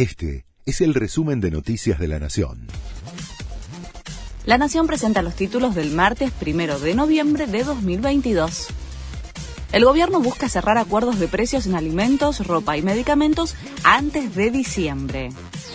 [0.00, 2.68] Este es el resumen de Noticias de la Nación.
[4.46, 8.68] La Nación presenta los títulos del martes primero de noviembre de 2022.
[9.72, 15.28] El gobierno busca cerrar acuerdos de precios en alimentos, ropa y medicamentos antes de diciembre.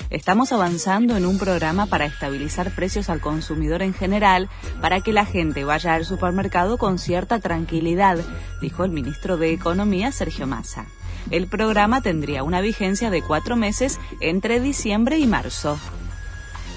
[0.10, 4.50] Estamos avanzando en un programa para estabilizar precios al consumidor en general,
[4.82, 8.18] para que la gente vaya al supermercado con cierta tranquilidad,
[8.60, 10.88] dijo el ministro de Economía Sergio Massa.
[11.32, 15.80] El programa tendría una vigencia de cuatro meses entre diciembre y marzo.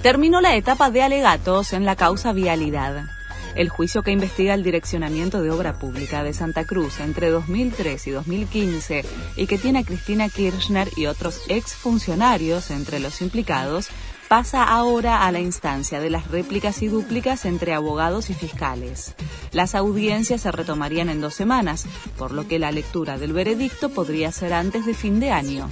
[0.03, 3.18] Terminó la etapa de alegatos en la causa vialidad.
[3.59, 8.11] El juicio que investiga el direccionamiento de obra pública de Santa Cruz entre 2003 y
[8.13, 9.05] 2015
[9.35, 13.89] y que tiene a Cristina Kirchner y otros exfuncionarios entre los implicados
[14.29, 19.17] pasa ahora a la instancia de las réplicas y dúplicas entre abogados y fiscales.
[19.51, 21.85] Las audiencias se retomarían en dos semanas,
[22.17, 25.69] por lo que la lectura del veredicto podría ser antes de fin de año.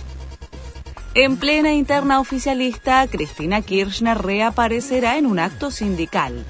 [1.15, 6.45] En plena interna oficialista, Cristina Kirchner reaparecerá en un acto sindical.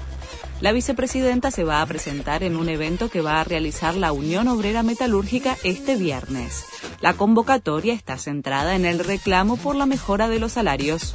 [0.59, 4.47] La vicepresidenta se va a presentar en un evento que va a realizar la Unión
[4.47, 6.65] Obrera Metalúrgica este viernes.
[6.99, 11.13] La convocatoria está centrada en el reclamo por la mejora de los salarios.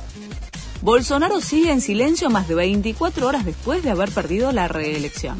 [0.80, 5.38] Bolsonaro sigue en silencio más de 24 horas después de haber perdido la reelección.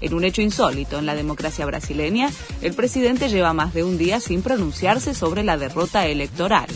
[0.00, 2.28] En un hecho insólito en la democracia brasileña,
[2.60, 6.66] el presidente lleva más de un día sin pronunciarse sobre la derrota electoral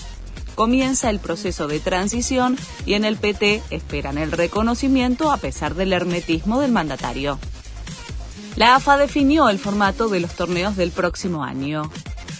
[0.56, 5.92] comienza el proceso de transición y en el PT esperan el reconocimiento a pesar del
[5.92, 7.38] hermetismo del mandatario.
[8.56, 11.90] La AFA definió el formato de los torneos del próximo año.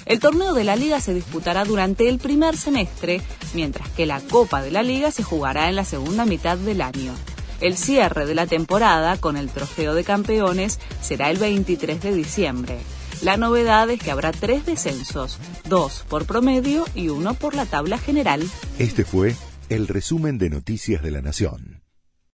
[0.07, 3.21] El torneo de la liga se disputará durante el primer semestre,
[3.55, 7.13] mientras que la Copa de la Liga se jugará en la segunda mitad del año.
[7.61, 12.79] El cierre de la temporada con el Trofeo de Campeones será el 23 de diciembre.
[13.23, 17.99] La novedad es que habrá tres descensos, dos por promedio y uno por la tabla
[17.99, 18.43] general.
[18.79, 19.35] Este fue
[19.69, 21.86] el resumen de Noticias de la Nación.